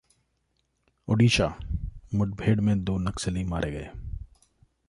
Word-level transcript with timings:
ओडिशा: 1.07 1.47
मुठभेड़ 2.15 2.59
में 2.61 2.83
दो 2.83 2.97
नक्सली 2.97 3.43
मारे 3.43 3.71
गए 3.71 3.89